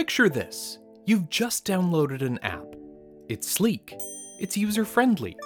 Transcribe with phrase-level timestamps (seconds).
[0.00, 2.64] Picture this you've just downloaded an app.
[3.28, 3.94] It's sleek,
[4.40, 5.36] it's user friendly,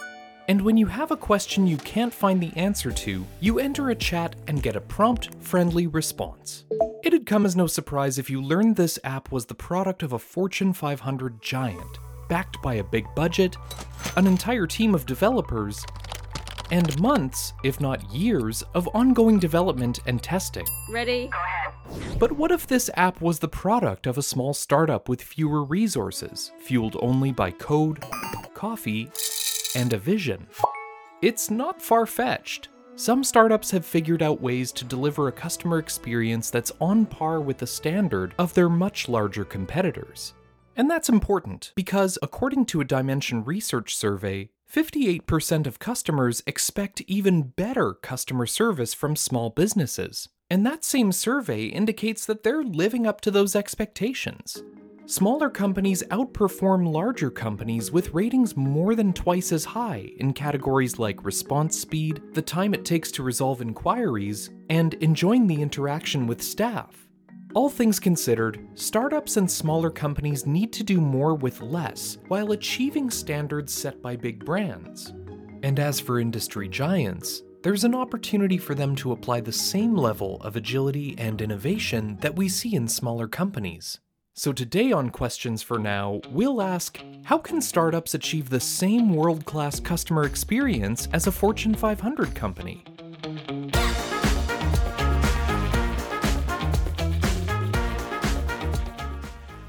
[0.46, 3.96] and when you have a question you can't find the answer to, you enter a
[3.96, 6.66] chat and get a prompt, friendly response.
[7.02, 10.20] It'd come as no surprise if you learned this app was the product of a
[10.20, 11.98] Fortune 500 giant,
[12.28, 13.56] backed by a big budget,
[14.16, 15.84] an entire team of developers,
[16.70, 20.66] and months, if not years, of ongoing development and testing.
[20.92, 21.28] Ready?
[22.18, 26.52] But what if this app was the product of a small startup with fewer resources,
[26.58, 28.04] fueled only by code,
[28.54, 29.10] coffee,
[29.74, 30.46] and a vision?
[31.22, 32.68] It's not far fetched.
[32.96, 37.58] Some startups have figured out ways to deliver a customer experience that's on par with
[37.58, 40.34] the standard of their much larger competitors.
[40.76, 47.42] And that's important because, according to a Dimensional Research survey, 58% of customers expect even
[47.42, 50.28] better customer service from small businesses.
[50.50, 54.62] And that same survey indicates that they're living up to those expectations.
[55.06, 61.24] Smaller companies outperform larger companies with ratings more than twice as high in categories like
[61.24, 67.06] response speed, the time it takes to resolve inquiries, and enjoying the interaction with staff.
[67.54, 73.10] All things considered, startups and smaller companies need to do more with less while achieving
[73.10, 75.12] standards set by big brands.
[75.62, 80.36] And as for industry giants, there's an opportunity for them to apply the same level
[80.42, 84.00] of agility and innovation that we see in smaller companies.
[84.34, 89.46] So, today on Questions for Now, we'll ask How can startups achieve the same world
[89.46, 92.84] class customer experience as a Fortune 500 company?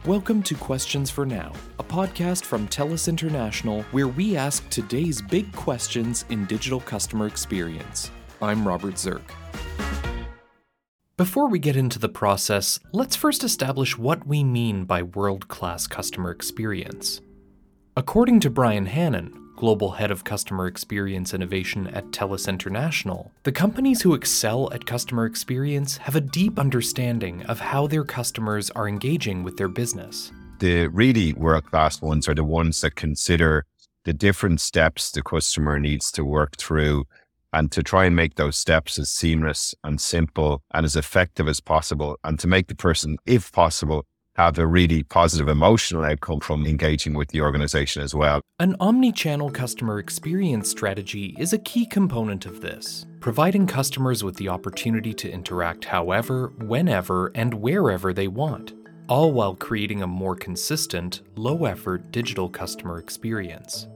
[0.05, 5.51] Welcome to Questions for Now, a podcast from TELUS International where we ask today's big
[5.53, 8.11] questions in digital customer experience.
[8.39, 9.23] I'm Robert Zirk.
[11.17, 15.87] Before we get into the process, let's first establish what we mean by world class
[15.87, 17.19] customer experience.
[17.97, 24.01] According to Brian Hannon, Global Head of Customer Experience Innovation at TELUS International, the companies
[24.01, 29.43] who excel at customer experience have a deep understanding of how their customers are engaging
[29.43, 30.31] with their business.
[30.59, 33.65] The really world class ones are the ones that consider
[34.03, 37.05] the different steps the customer needs to work through
[37.53, 41.61] and to try and make those steps as seamless and simple and as effective as
[41.61, 44.05] possible, and to make the person, if possible,
[44.35, 48.41] have a really positive emotional outcome from engaging with the organization as well.
[48.59, 54.35] An omni channel customer experience strategy is a key component of this, providing customers with
[54.35, 58.73] the opportunity to interact however, whenever, and wherever they want,
[59.07, 63.87] all while creating a more consistent, low effort digital customer experience.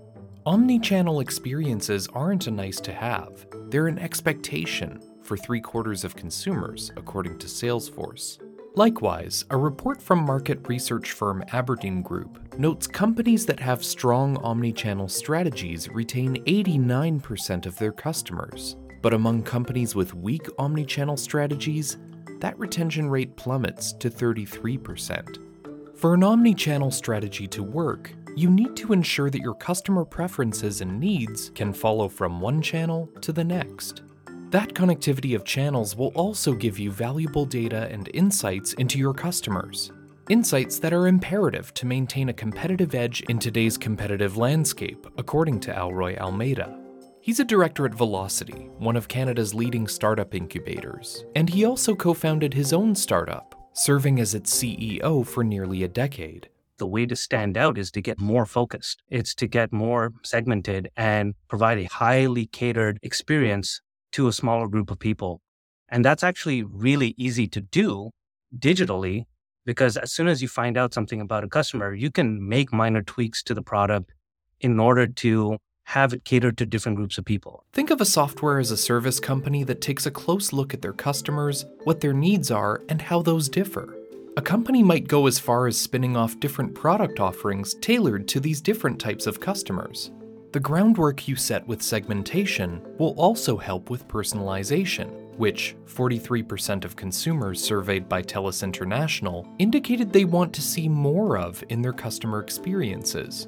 [0.45, 6.91] Omni-channel experiences aren't a nice to have, they're an expectation for three quarters of consumers,
[6.95, 8.39] according to Salesforce.
[8.79, 15.09] Likewise, a report from market research firm Aberdeen Group notes companies that have strong omni-channel
[15.09, 18.77] strategies retain 89% of their customers.
[19.01, 21.97] But among companies with weak omni-channel strategies,
[22.39, 25.97] that retention rate plummets to 33%.
[25.97, 31.01] For an omni-channel strategy to work, you need to ensure that your customer preferences and
[31.01, 34.03] needs can follow from one channel to the next.
[34.51, 39.91] That connectivity of channels will also give you valuable data and insights into your customers.
[40.27, 45.71] Insights that are imperative to maintain a competitive edge in today's competitive landscape, according to
[45.71, 46.79] Alroy Almeida.
[47.21, 52.15] He's a director at Velocity, one of Canada's leading startup incubators, and he also co
[52.15, 56.49] founded his own startup, serving as its CEO for nearly a decade
[56.79, 59.03] the way to stand out is to get more focused.
[59.09, 63.81] It's to get more segmented and provide a highly catered experience
[64.19, 65.39] to a smaller group of people.
[65.87, 68.11] And that's actually really easy to do
[68.57, 69.23] digitally
[69.65, 73.01] because as soon as you find out something about a customer, you can make minor
[73.01, 74.11] tweaks to the product
[74.59, 77.63] in order to have it catered to different groups of people.
[77.71, 80.93] Think of a software as a service company that takes a close look at their
[80.93, 83.95] customers, what their needs are, and how those differ.
[84.35, 88.59] A company might go as far as spinning off different product offerings tailored to these
[88.59, 90.11] different types of customers.
[90.51, 97.63] The groundwork you set with segmentation will also help with personalization, which 43% of consumers
[97.63, 103.47] surveyed by TELUS International indicated they want to see more of in their customer experiences.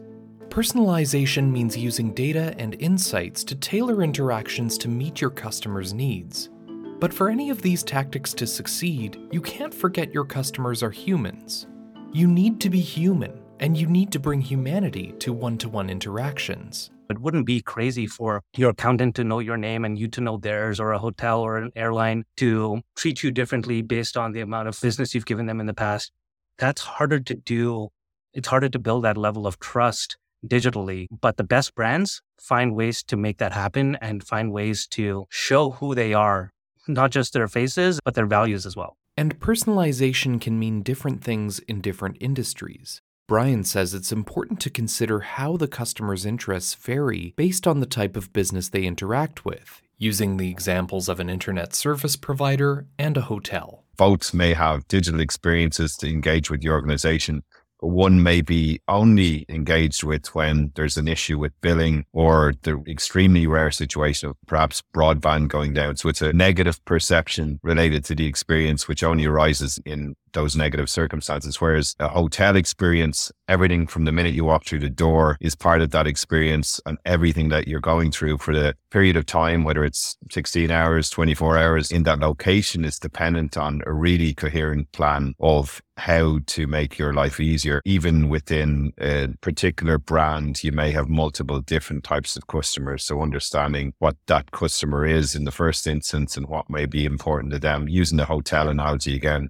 [0.50, 6.52] Personalization means using data and insights to tailor interactions to meet your customers' needs.
[7.00, 11.66] But for any of these tactics to succeed, you can't forget your customers are humans.
[12.14, 15.90] You need to be human, and you need to bring humanity to one to one
[15.90, 16.90] interactions.
[17.10, 20.38] It wouldn't be crazy for your accountant to know your name and you to know
[20.38, 24.68] theirs, or a hotel or an airline to treat you differently based on the amount
[24.68, 26.12] of business you've given them in the past.
[26.58, 27.90] That's harder to do.
[28.34, 31.08] It's harder to build that level of trust digitally.
[31.12, 35.72] But the best brands find ways to make that happen and find ways to show
[35.72, 36.52] who they are,
[36.88, 38.96] not just their faces, but their values as well.
[39.18, 43.02] And personalization can mean different things in different industries.
[43.32, 48.18] Brian says it's important to consider how the customer's interests vary based on the type
[48.18, 53.22] of business they interact with, using the examples of an internet service provider and a
[53.22, 53.86] hotel.
[53.98, 57.42] Folks may have digital experiences to engage with your organization,
[57.82, 63.48] one may be only engaged with when there's an issue with billing or the extremely
[63.48, 65.98] rare situation of perhaps broadband going down.
[65.98, 70.90] So it's a negative perception related to the experience, which only arises in those negative
[70.90, 71.60] circumstances.
[71.60, 75.82] Whereas a hotel experience, everything from the minute you walk through the door is part
[75.82, 79.84] of that experience and everything that you're going through for the period of time, whether
[79.84, 85.34] it's 16 hours, 24 hours in that location is dependent on a really coherent plan
[85.40, 87.82] of how to make your life easier.
[87.86, 93.04] Even within a particular brand, you may have multiple different types of customers.
[93.04, 97.54] So understanding what that customer is in the first instance and what may be important
[97.54, 99.50] to them, using the hotel analogy again,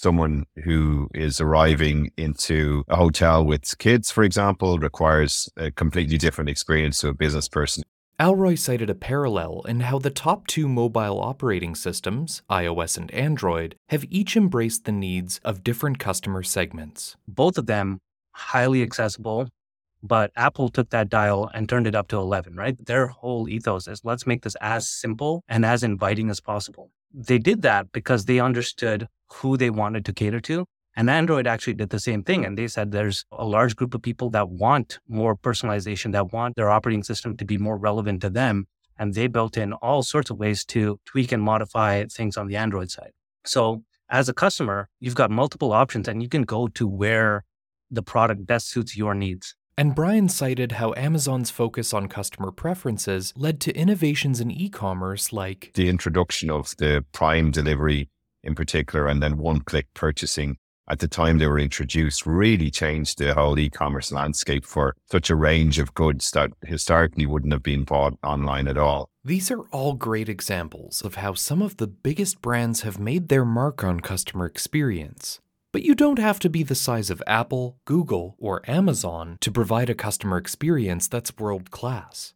[0.00, 6.48] someone who is arriving into a hotel with kids, for example, requires a completely different
[6.48, 7.82] experience to a business person.
[8.18, 13.76] Alroy cited a parallel in how the top two mobile operating systems, iOS and Android,
[13.88, 17.16] have each embraced the needs of different customer segments.
[17.26, 17.98] Both of them
[18.32, 19.48] highly accessible,
[20.02, 22.76] but Apple took that dial and turned it up to 11, right?
[22.84, 26.90] Their whole ethos is let's make this as simple and as inviting as possible.
[27.12, 30.66] They did that because they understood who they wanted to cater to.
[30.96, 32.44] And Android actually did the same thing.
[32.44, 36.56] And they said there's a large group of people that want more personalization, that want
[36.56, 38.66] their operating system to be more relevant to them.
[38.98, 42.56] And they built in all sorts of ways to tweak and modify things on the
[42.56, 43.12] Android side.
[43.44, 47.44] So as a customer, you've got multiple options and you can go to where
[47.90, 49.54] the product best suits your needs.
[49.78, 55.32] And Brian cited how Amazon's focus on customer preferences led to innovations in e commerce
[55.32, 58.10] like the introduction of the Prime delivery
[58.42, 60.56] in particular, and then one click purchasing
[60.90, 65.36] at the time they were introduced really changed the whole e-commerce landscape for such a
[65.36, 69.08] range of goods that historically wouldn't have been bought online at all.
[69.24, 73.44] These are all great examples of how some of the biggest brands have made their
[73.44, 75.38] mark on customer experience.
[75.72, 79.88] But you don't have to be the size of Apple, Google, or Amazon to provide
[79.88, 82.34] a customer experience that's world class.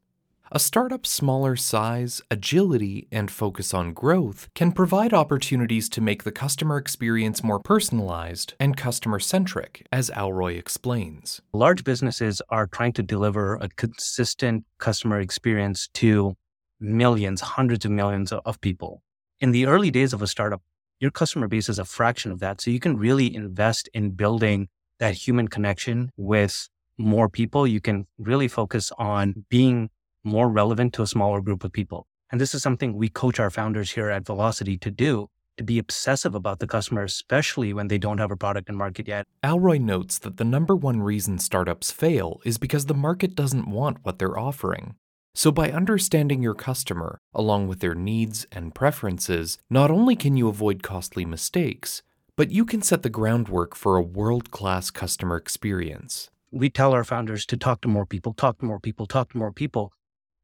[0.56, 6.30] A startup's smaller size, agility, and focus on growth can provide opportunities to make the
[6.30, 11.40] customer experience more personalized and customer centric, as Alroy explains.
[11.52, 16.36] Large businesses are trying to deliver a consistent customer experience to
[16.78, 19.02] millions, hundreds of millions of people.
[19.40, 20.62] In the early days of a startup,
[21.00, 22.60] your customer base is a fraction of that.
[22.60, 24.68] So you can really invest in building
[25.00, 27.66] that human connection with more people.
[27.66, 29.90] You can really focus on being
[30.24, 32.06] more relevant to a smaller group of people.
[32.30, 35.78] And this is something we coach our founders here at Velocity to do to be
[35.78, 39.26] obsessive about the customer, especially when they don't have a product in market yet.
[39.42, 43.98] Alroy notes that the number one reason startups fail is because the market doesn't want
[44.02, 44.96] what they're offering.
[45.36, 50.48] So, by understanding your customer, along with their needs and preferences, not only can you
[50.48, 52.02] avoid costly mistakes,
[52.36, 56.30] but you can set the groundwork for a world class customer experience.
[56.52, 59.38] We tell our founders to talk to more people, talk to more people, talk to
[59.38, 59.92] more people,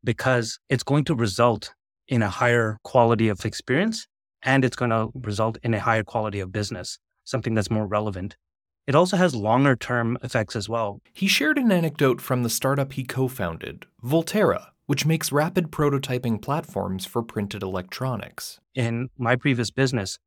[0.04, 1.74] because it's going to result
[2.08, 4.06] in a higher quality of experience
[4.42, 8.36] and it's going to result in a higher quality of business, something that's more relevant.
[8.86, 11.00] It also has longer term effects as well.
[11.12, 16.42] He shared an anecdote from the startup he co founded, Voltera, which makes rapid prototyping
[16.42, 18.58] platforms for printed electronics.
[18.74, 20.18] In my previous business,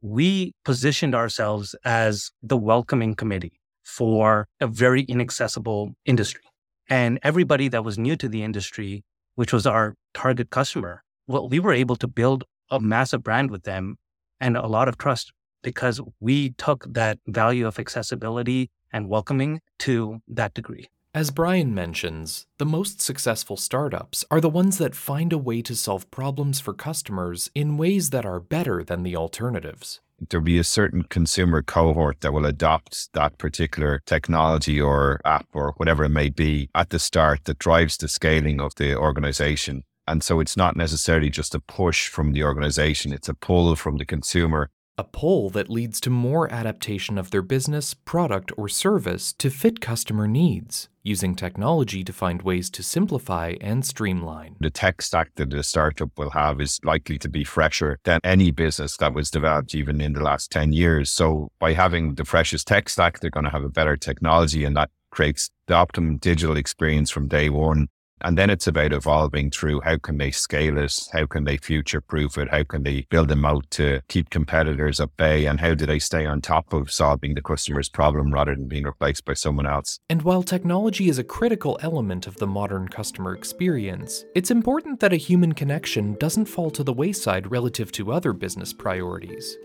[0.00, 6.42] we positioned ourselves as the welcoming committee for a very inaccessible industry.
[6.88, 9.04] And everybody that was new to the industry
[9.36, 13.62] which was our target customer, well, we were able to build a massive brand with
[13.62, 13.96] them
[14.40, 20.20] and a lot of trust because we took that value of accessibility and welcoming to
[20.28, 20.88] that degree.
[21.16, 25.74] As Brian mentions, the most successful startups are the ones that find a way to
[25.74, 30.02] solve problems for customers in ways that are better than the alternatives.
[30.20, 35.72] There'll be a certain consumer cohort that will adopt that particular technology or app or
[35.78, 39.84] whatever it may be at the start that drives the scaling of the organization.
[40.06, 43.96] And so it's not necessarily just a push from the organization, it's a pull from
[43.96, 49.32] the consumer a pull that leads to more adaptation of their business, product, or service
[49.34, 54.56] to fit customer needs, using technology to find ways to simplify and streamline.
[54.60, 58.50] The tech stack that a startup will have is likely to be fresher than any
[58.50, 61.10] business that was developed even in the last 10 years.
[61.10, 64.76] So by having the freshest tech stack, they're going to have a better technology and
[64.76, 67.88] that creates the optimum digital experience from day one
[68.22, 71.08] and then it's about evolving through how can they scale it?
[71.12, 72.50] How can they future proof it?
[72.50, 75.46] How can they build them out to keep competitors at bay?
[75.46, 78.84] And how do they stay on top of solving the customer's problem rather than being
[78.84, 80.00] replaced by someone else?
[80.08, 85.12] And while technology is a critical element of the modern customer experience, it's important that
[85.12, 89.56] a human connection doesn't fall to the wayside relative to other business priorities.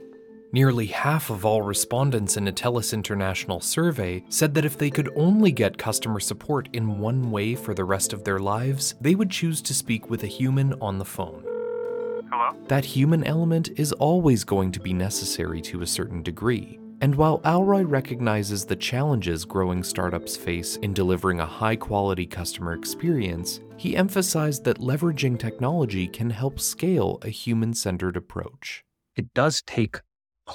[0.54, 5.10] Nearly half of all respondents in a TELUS International survey said that if they could
[5.16, 9.30] only get customer support in one way for the rest of their lives, they would
[9.30, 11.46] choose to speak with a human on the phone.
[12.30, 12.54] Hello?
[12.68, 16.78] That human element is always going to be necessary to a certain degree.
[17.00, 22.74] And while Alroy recognizes the challenges growing startups face in delivering a high quality customer
[22.74, 28.84] experience, he emphasized that leveraging technology can help scale a human centered approach.
[29.16, 30.02] It does take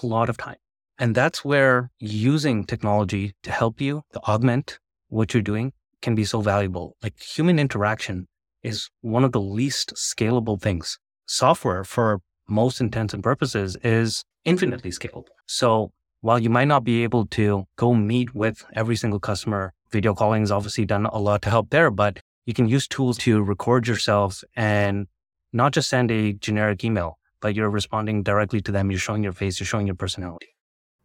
[0.02, 0.56] a lot of time.
[0.98, 6.24] And that's where using technology to help you, to augment what you're doing, can be
[6.24, 6.96] so valuable.
[7.02, 8.28] Like human interaction
[8.62, 10.98] is one of the least scalable things.
[11.26, 15.34] Software, for most intents and purposes, is infinitely scalable.
[15.46, 20.14] So while you might not be able to go meet with every single customer, video
[20.14, 23.42] calling has obviously done a lot to help there, but you can use tools to
[23.42, 25.06] record yourself and
[25.52, 28.90] not just send a generic email, but you're responding directly to them.
[28.90, 30.48] You're showing your face, you're showing your personality.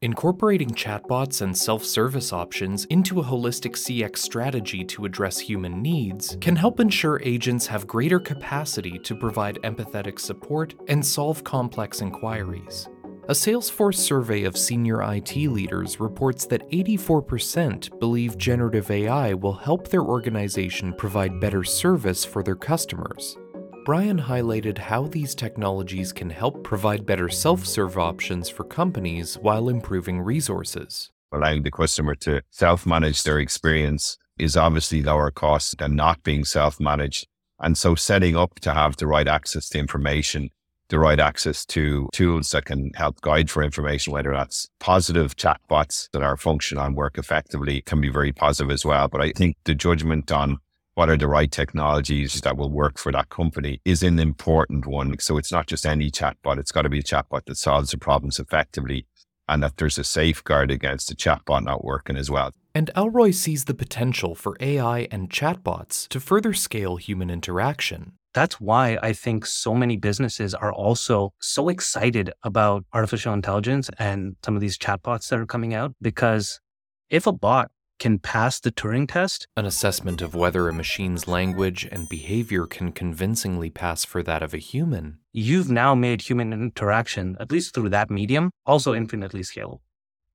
[0.03, 6.37] Incorporating chatbots and self service options into a holistic CX strategy to address human needs
[6.41, 12.89] can help ensure agents have greater capacity to provide empathetic support and solve complex inquiries.
[13.29, 19.87] A Salesforce survey of senior IT leaders reports that 84% believe generative AI will help
[19.87, 23.37] their organization provide better service for their customers,
[23.83, 29.69] Brian highlighted how these technologies can help provide better self serve options for companies while
[29.69, 31.09] improving resources.
[31.31, 36.45] Allowing the customer to self manage their experience is obviously lower cost than not being
[36.45, 37.27] self managed.
[37.59, 40.51] And so setting up to have the right access to information,
[40.89, 46.07] the right access to tools that can help guide for information, whether that's positive chatbots
[46.13, 49.07] that are functional and work effectively can be very positive as well.
[49.07, 50.59] But I think the judgment on
[50.95, 55.17] what are the right technologies that will work for that company is an important one.
[55.19, 56.59] So it's not just any chatbot.
[56.59, 59.05] It's got to be a chatbot that solves the problems effectively
[59.47, 62.51] and that there's a safeguard against the chatbot not working as well.
[62.73, 68.13] And Alroy sees the potential for AI and chatbots to further scale human interaction.
[68.33, 74.37] That's why I think so many businesses are also so excited about artificial intelligence and
[74.43, 76.61] some of these chatbots that are coming out because
[77.09, 77.71] if a bot
[78.01, 82.91] can pass the Turing test, an assessment of whether a machine's language and behavior can
[82.91, 87.89] convincingly pass for that of a human, you've now made human interaction, at least through
[87.89, 89.81] that medium, also infinitely scalable.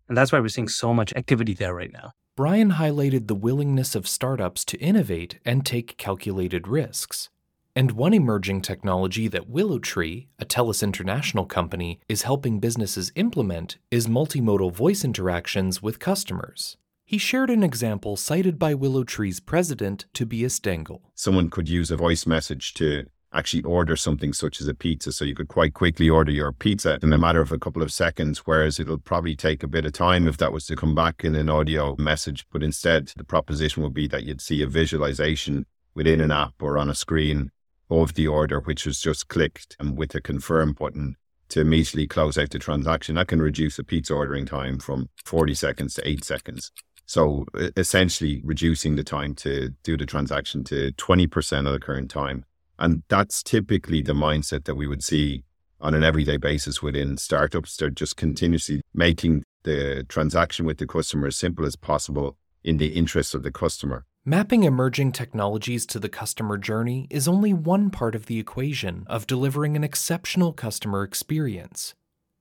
[0.07, 2.13] And that's why we're seeing so much activity there right now.
[2.37, 7.31] Brian highlighted the willingness of startups to innovate and take calculated risks.
[7.75, 14.07] And one emerging technology that WillowTree, a TELUS International company, is helping businesses implement is
[14.07, 16.77] multimodal voice interactions with customers.
[17.09, 21.03] He shared an example cited by WillowTree's president, Tobias Dengel.
[21.15, 25.13] Someone could use a voice message to actually order something such as a pizza.
[25.13, 27.93] So you could quite quickly order your pizza in a matter of a couple of
[27.93, 31.25] seconds, whereas it'll probably take a bit of time if that was to come back
[31.25, 32.45] in an audio message.
[32.51, 36.77] But instead, the proposition would be that you'd see a visualization within an app or
[36.77, 37.53] on a screen
[37.89, 41.15] of the order, which was just clicked and with a confirm button
[41.51, 43.15] to immediately close out the transaction.
[43.15, 46.73] That can reduce the pizza ordering time from 40 seconds to eight seconds.
[47.07, 47.47] So
[47.77, 52.45] essentially reducing the time to do the transaction to 20% of the current time.
[52.79, 55.45] And that's typically the mindset that we would see
[55.81, 57.77] on an everyday basis within startups.
[57.77, 62.89] They're just continuously making the transaction with the customer as simple as possible in the
[62.89, 64.05] interest of the customer.
[64.25, 69.27] Mapping emerging technologies to the customer journey is only one part of the equation of
[69.27, 71.95] delivering an exceptional customer experience.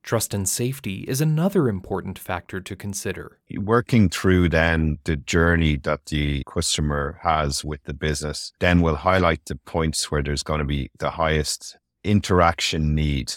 [0.06, 3.40] Trust and safety is another important factor to consider.
[3.58, 9.44] Working through then the journey that the customer has with the business, then we'll highlight
[9.46, 13.34] the points where there's going to be the highest interaction need.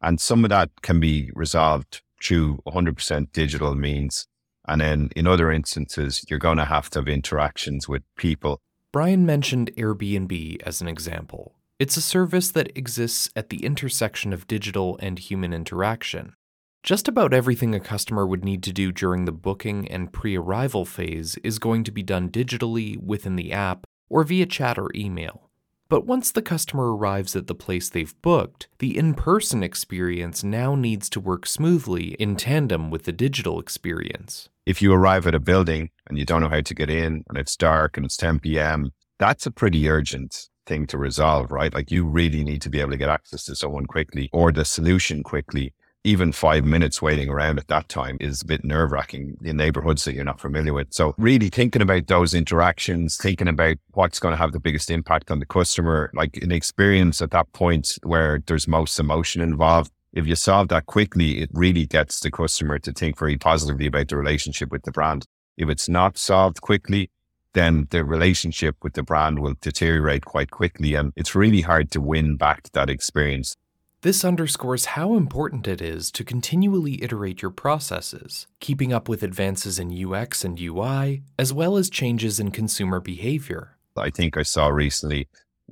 [0.00, 4.28] And some of that can be resolved through 100% digital means.
[4.68, 8.60] And then in other instances, you're going to have to have interactions with people.
[8.92, 11.56] Brian mentioned Airbnb as an example.
[11.78, 16.34] It's a service that exists at the intersection of digital and human interaction.
[16.82, 20.84] Just about everything a customer would need to do during the booking and pre arrival
[20.84, 25.48] phase is going to be done digitally within the app or via chat or email.
[25.88, 30.74] But once the customer arrives at the place they've booked, the in person experience now
[30.74, 34.48] needs to work smoothly in tandem with the digital experience.
[34.66, 37.38] If you arrive at a building and you don't know how to get in and
[37.38, 41.72] it's dark and it's 10 p.m., that's a pretty urgent thing to resolve, right?
[41.72, 44.64] Like you really need to be able to get access to someone quickly or the
[44.64, 49.36] solution quickly even five minutes waiting around at that time is a bit nerve wracking
[49.42, 50.92] in neighborhoods that you're not familiar with.
[50.92, 55.30] So really thinking about those interactions, thinking about what's going to have the biggest impact
[55.30, 59.92] on the customer, like an experience at that point where there's most emotion involved.
[60.12, 64.08] If you solve that quickly, it really gets the customer to think very positively about
[64.08, 65.24] the relationship with the brand.
[65.56, 67.10] If it's not solved quickly,
[67.54, 70.94] then the relationship with the brand will deteriorate quite quickly.
[70.94, 73.56] And it's really hard to win back that experience.
[74.02, 79.78] This underscores how important it is to continually iterate your processes, keeping up with advances
[79.78, 83.76] in UX and UI, as well as changes in consumer behavior.
[83.96, 85.28] I think I saw recently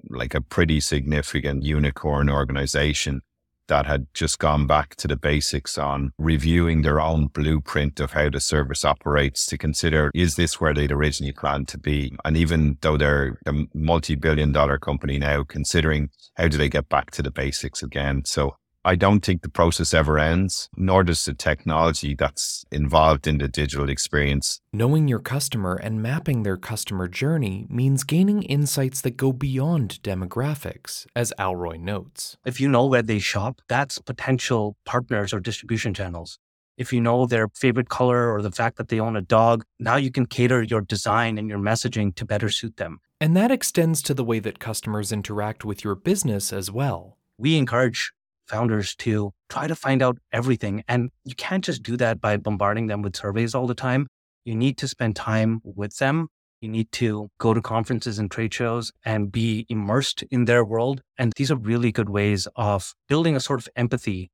[0.09, 3.23] like a pretty significant unicorn organization
[3.71, 8.29] that had just gone back to the basics on reviewing their own blueprint of how
[8.29, 12.15] the service operates to consider is this where they'd originally planned to be?
[12.25, 16.89] And even though they're a multi billion dollar company now, considering how do they get
[16.89, 18.25] back to the basics again?
[18.25, 23.37] So I don't think the process ever ends, nor does the technology that's involved in
[23.37, 24.63] the digital experience.
[24.73, 31.07] Knowing your customer and mapping their customer journey means gaining insights that go beyond demographics,
[31.15, 32.39] as Alroy notes.
[32.47, 36.39] If you know where they shop, that's potential partners or distribution channels.
[36.79, 39.97] If you know their favorite color or the fact that they own a dog, now
[39.97, 43.01] you can cater your design and your messaging to better suit them.
[43.21, 47.19] And that extends to the way that customers interact with your business as well.
[47.37, 48.13] We encourage
[48.51, 50.83] founders to try to find out everything.
[50.89, 54.07] And you can't just do that by bombarding them with surveys all the time.
[54.45, 56.29] You need to spend time with them.
[56.61, 61.01] You need to go to conferences and trade shows and be immersed in their world.
[61.17, 64.31] And these are really good ways of building a sort of empathy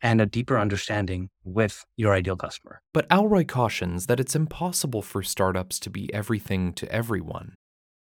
[0.00, 2.80] and a deeper understanding with your ideal customer.
[2.92, 7.54] But Alroy cautions that it's impossible for startups to be everything to everyone.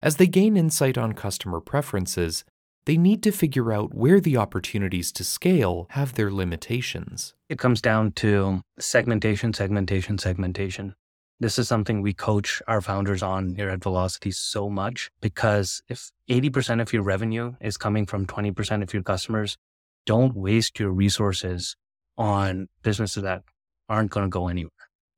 [0.01, 2.43] As they gain insight on customer preferences,
[2.85, 7.33] they need to figure out where the opportunities to scale have their limitations.
[7.49, 10.95] It comes down to segmentation, segmentation, segmentation.
[11.39, 16.11] This is something we coach our founders on here at Velocity so much because if
[16.29, 19.57] 80% of your revenue is coming from 20% of your customers,
[20.05, 21.75] don't waste your resources
[22.17, 23.41] on businesses that
[23.89, 24.71] aren't going to go anywhere.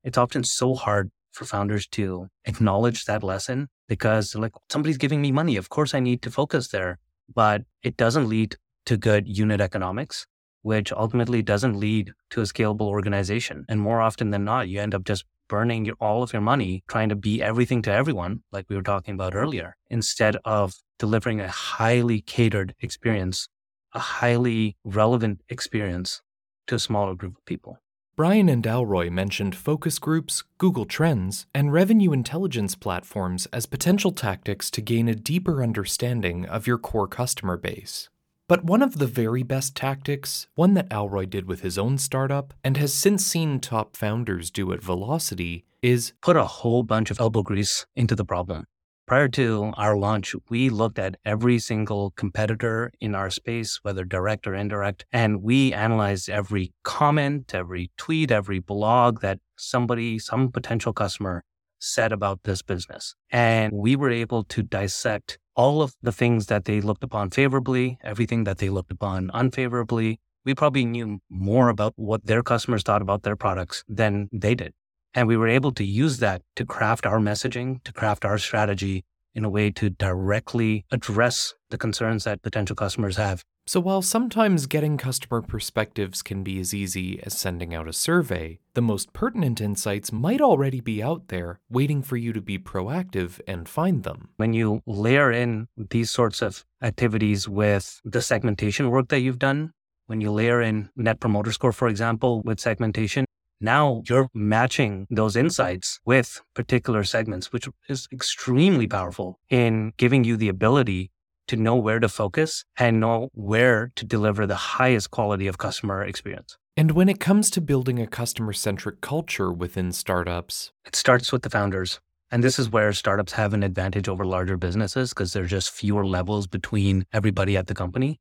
[0.03, 5.32] It's often so hard for founders to acknowledge that lesson because like somebody's giving me
[5.32, 5.56] money.
[5.56, 6.97] Of course I need to focus there
[7.34, 10.26] but it doesn't lead to good unit economics,
[10.62, 13.66] which ultimately doesn't lead to a scalable organization.
[13.70, 16.84] And more often than not, you end up just burning your, all of your money
[16.90, 21.40] trying to be everything to everyone, like we were talking about earlier, instead of delivering
[21.40, 23.48] a highly catered experience,
[23.94, 26.22] a highly relevant experience
[26.68, 27.78] to a smaller group of people.
[28.17, 34.71] Brian and Alroy mentioned focus groups, Google Trends, and revenue intelligence platforms as potential tactics
[34.71, 38.10] to gain a deeper understanding of your core customer base.
[38.47, 42.56] But one of the very best tactics, one that Alroy did with his own startup
[42.63, 47.19] and has since seen top founders do at Velocity, is put a whole bunch of
[47.19, 48.65] elbow grease into the problem
[49.08, 54.46] prior to our launch, we looked at every single competitor in our space, whether direct
[54.46, 60.91] or indirect, and we analyzed every comment, every tweet, every blog that somebody, some potential
[60.91, 61.43] customer
[61.80, 63.15] said about this business.
[63.32, 67.98] And we were able to dissect all of the things that they looked upon favorably,
[68.04, 70.20] everything that they looked upon unfavorably.
[70.43, 74.74] We probably knew more about what their customers thought about their products than they did.
[75.13, 79.04] And we were able to use that to craft our messaging, to craft our strategy
[79.34, 83.43] in a way to directly address the concerns that potential customers have.
[83.67, 88.60] So, while sometimes getting customer perspectives can be as easy as sending out a survey,
[88.76, 93.41] the most pertinent insights might already be out there waiting for you to be proactive
[93.46, 94.30] and find them.
[94.38, 99.74] When you layer in these sorts of activities with the segmentation work that you've done,
[100.06, 103.26] when you layer in Net Promoter Score, for example, with segmentation,
[103.60, 110.38] now you're matching those insights with particular segments, which is extremely powerful in giving you
[110.38, 111.12] the ability
[111.48, 116.04] to know where to focus and know where to deliver the highest quality of customer
[116.04, 116.58] experience.
[116.76, 121.41] And when it comes to building a customer centric culture within startups, it starts with
[121.41, 122.00] the founders.
[122.30, 126.06] And this is where startups have an advantage over larger businesses because there's just fewer
[126.06, 128.20] levels between everybody at the company.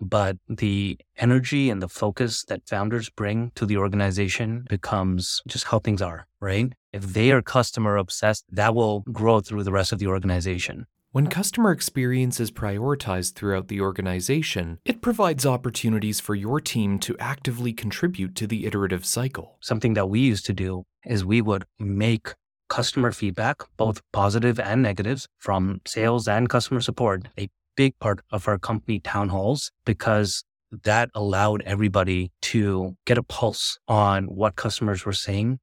[0.00, 5.78] But the energy and the focus that founders bring to the organization becomes just how
[5.78, 6.72] things are, right?
[6.92, 10.86] If they are customer obsessed, that will grow through the rest of the organization.
[11.12, 17.16] When customer experience is prioritized throughout the organization, it provides opportunities for your team to
[17.20, 19.56] actively contribute to the iterative cycle.
[19.60, 22.34] Something that we used to do is we would make
[22.68, 28.48] customer feedback, both positive and negatives, from sales and customer support, a big part of
[28.48, 30.44] our company town halls because
[30.82, 35.60] that allowed everybody to get a pulse on what customers were saying,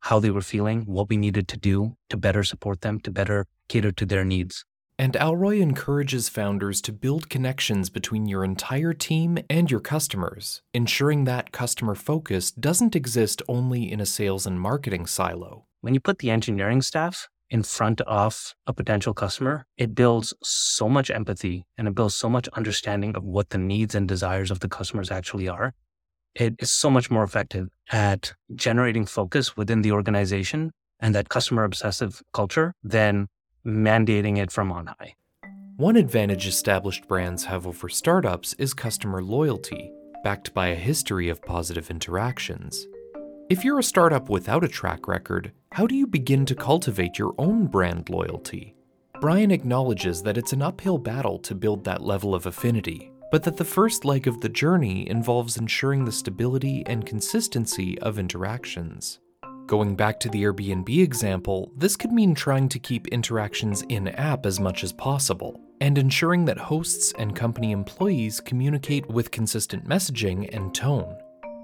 [0.00, 3.46] how they were feeling, what we needed to do to better support them, to better
[3.68, 4.64] cater to their needs.
[4.98, 11.24] And Alroy encourages founders to build connections between your entire team and your customers, ensuring
[11.24, 15.64] that customer focus doesn't exist only in a sales and marketing silo.
[15.80, 20.88] When you put the engineering staff in front of a potential customer, it builds so
[20.88, 24.60] much empathy and it builds so much understanding of what the needs and desires of
[24.60, 25.74] the customers actually are.
[26.34, 31.64] It is so much more effective at generating focus within the organization and that customer
[31.64, 33.28] obsessive culture than
[33.66, 35.14] mandating it from on high.
[35.76, 39.92] One advantage established brands have over startups is customer loyalty,
[40.24, 42.86] backed by a history of positive interactions.
[43.52, 47.34] If you're a startup without a track record, how do you begin to cultivate your
[47.36, 48.74] own brand loyalty?
[49.20, 53.58] Brian acknowledges that it's an uphill battle to build that level of affinity, but that
[53.58, 59.20] the first leg of the journey involves ensuring the stability and consistency of interactions.
[59.66, 64.46] Going back to the Airbnb example, this could mean trying to keep interactions in app
[64.46, 70.48] as much as possible, and ensuring that hosts and company employees communicate with consistent messaging
[70.56, 71.14] and tone.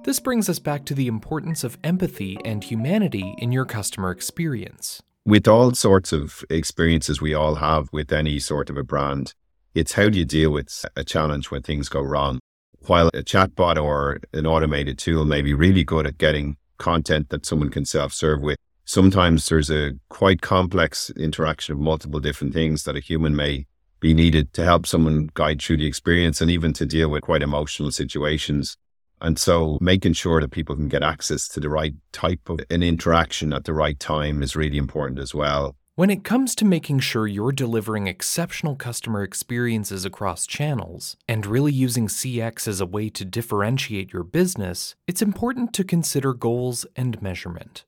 [0.04, 5.02] This brings us back to the importance of empathy and humanity in your customer experience.
[5.26, 9.34] With all sorts of experiences we all have with any sort of a brand,
[9.74, 12.38] it's how do you deal with a challenge when things go wrong?
[12.86, 17.44] While a chatbot or an automated tool may be really good at getting content that
[17.44, 18.56] someone can self serve with.
[18.84, 23.66] Sometimes there's a quite complex interaction of multiple different things that a human may
[24.00, 27.42] be needed to help someone guide through the experience and even to deal with quite
[27.42, 28.78] emotional situations.
[29.20, 32.82] And so making sure that people can get access to the right type of an
[32.82, 35.74] interaction at the right time is really important as well.
[35.98, 41.72] When it comes to making sure you're delivering exceptional customer experiences across channels and really
[41.72, 47.20] using CX as a way to differentiate your business, it's important to consider goals and
[47.20, 47.84] measurement.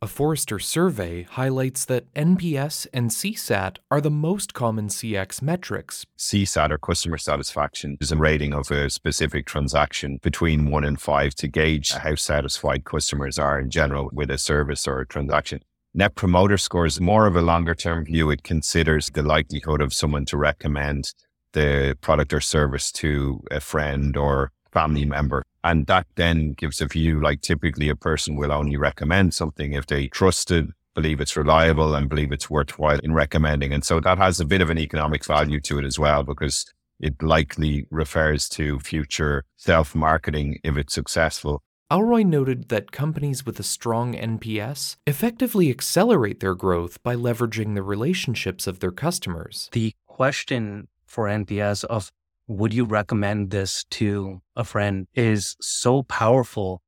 [0.00, 6.06] A Forrester survey highlights that NPS and CSAT are the most common CX metrics.
[6.16, 11.34] CSAT or customer satisfaction is a rating of a specific transaction between one and five
[11.34, 15.62] to gauge how satisfied customers are in general with a service or a transaction.
[15.92, 18.30] Net promoter score is more of a longer term view.
[18.30, 21.12] It considers the likelihood of someone to recommend
[21.54, 25.42] the product or service to a friend or family member.
[25.64, 29.86] And that then gives a view like typically a person will only recommend something if
[29.86, 33.72] they trust it, believe it's reliable and believe it's worthwhile in recommending.
[33.72, 36.72] And so that has a bit of an economic value to it as well, because
[37.00, 41.62] it likely refers to future self marketing if it's successful.
[41.90, 47.82] Alroy noted that companies with a strong NPS effectively accelerate their growth by leveraging the
[47.82, 49.70] relationships of their customers.
[49.72, 52.12] The question for NPS of
[52.48, 56.80] would you recommend this to a friend is so powerful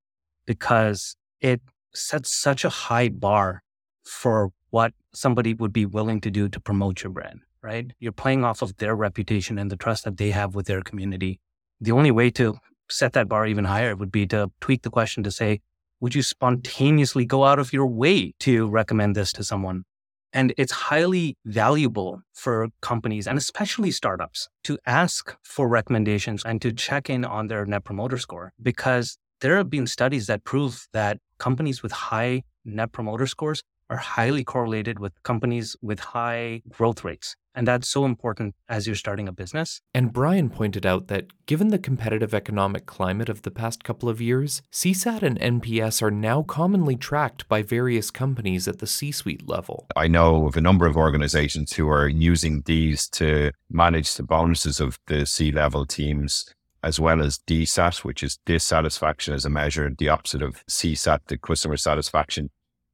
[0.47, 1.61] because it
[1.95, 3.63] sets such a high bar
[4.03, 7.93] for what somebody would be willing to do to promote your brand, right?
[7.99, 11.41] You're playing off of their reputation and the trust that they have with their community.
[11.79, 12.57] The only way to
[12.89, 15.61] set that bar even higher would be to tweak the question to say,
[16.01, 19.85] would you spontaneously go out of your way to recommend this to someone?
[20.33, 26.73] And it's highly valuable for companies and especially startups to ask for recommendations and to
[26.73, 31.19] check in on their net promoter score because there have been studies that prove that
[31.39, 37.35] companies with high net promoter scores are highly correlated with companies with high growth rates.
[37.55, 39.81] And that's so important as you're starting a business.
[39.93, 44.21] And Brian pointed out that given the competitive economic climate of the past couple of
[44.21, 49.49] years, CSAT and NPS are now commonly tracked by various companies at the C suite
[49.49, 49.87] level.
[49.97, 54.81] I know of a number of organizations who are using these to manage the bonuses
[54.81, 56.45] of the C level teams
[56.83, 61.37] as well as DSAT, which is dissatisfaction as a measure, the opposite of CSAT, the
[61.37, 62.51] customer satisfaction.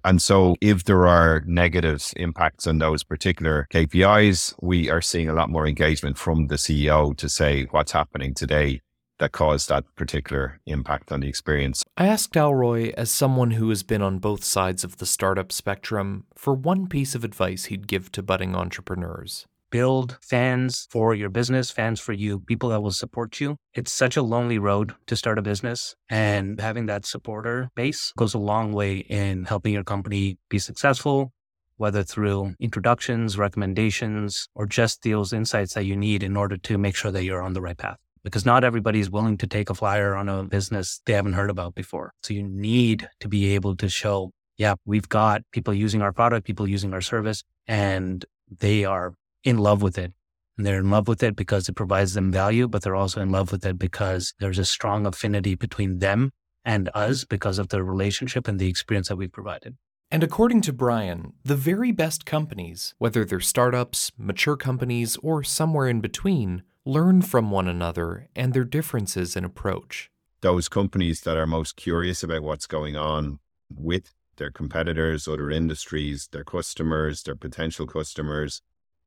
[0.06, 5.34] And so if there are negative impacts on those particular KPIs, we are seeing a
[5.34, 8.82] lot more engagement from the CEO to say what's happening today
[9.18, 11.82] that caused that particular impact on the experience.
[11.96, 16.26] I asked Alroy, as someone who has been on both sides of the startup spectrum,
[16.36, 19.44] for one piece of advice he'd give to budding entrepreneurs.
[19.70, 23.56] Build fans for your business, fans for you, people that will support you.
[23.74, 25.94] It's such a lonely road to start a business.
[26.08, 31.32] And having that supporter base goes a long way in helping your company be successful,
[31.76, 36.96] whether through introductions, recommendations, or just those insights that you need in order to make
[36.96, 37.98] sure that you're on the right path.
[38.22, 41.50] Because not everybody is willing to take a flyer on a business they haven't heard
[41.50, 42.12] about before.
[42.24, 46.44] So you need to be able to show, yeah, we've got people using our product,
[46.44, 48.24] people using our service, and
[48.58, 49.14] they are
[49.46, 50.12] in love with it.
[50.58, 53.30] And they're in love with it because it provides them value, but they're also in
[53.30, 56.32] love with it because there's a strong affinity between them
[56.64, 59.76] and us because of the relationship and the experience that we've provided.
[60.10, 65.88] And according to Brian, the very best companies, whether they're startups, mature companies, or somewhere
[65.88, 70.10] in between, learn from one another and their differences in approach.
[70.40, 76.28] Those companies that are most curious about what's going on with their competitors, other industries,
[76.30, 78.62] their customers, their potential customers,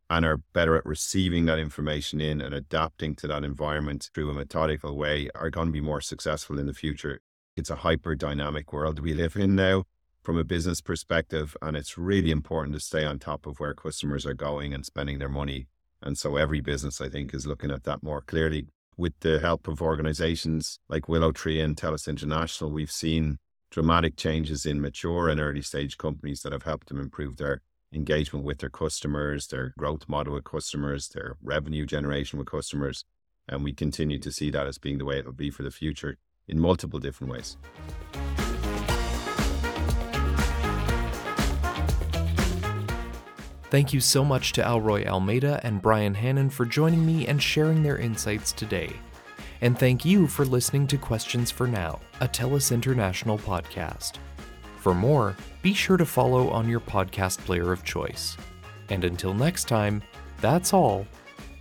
[0.10, 4.34] and are better at receiving that information in and adapting to that environment through a
[4.34, 7.20] methodical way are going to be more successful in the future.
[7.56, 9.84] It's a hyper dynamic world we live in now
[10.24, 14.26] from a business perspective, and it's really important to stay on top of where customers
[14.26, 15.68] are going and spending their money.
[16.02, 18.68] And so every business, I think, is looking at that more clearly.
[18.98, 23.38] With the help of organizations like WillowTree and TELUS International, we've seen
[23.72, 27.62] dramatic changes in mature and early stage companies that have helped them improve their
[27.94, 33.06] engagement with their customers, their growth model with customers, their revenue generation with customers.
[33.48, 35.72] And we continue to see that as being the way it will be for the
[35.72, 37.58] future in multiple different ways.
[43.72, 47.84] Thank you so much to Alroy Almeida and Brian Hannon for joining me and sharing
[47.84, 48.92] their insights today.
[49.62, 54.14] And thank you for listening to Questions for Now, a TELUS International podcast.
[54.80, 58.38] For more, be sure to follow on your podcast player of choice.
[58.90, 60.02] And until next time,
[60.40, 61.06] that's all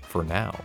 [0.02, 0.56] for now.